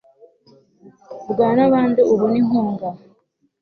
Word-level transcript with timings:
vugana 1.23 1.51
nabandi 1.57 2.01
ubone 2.13 2.37
inkunga 2.41 2.87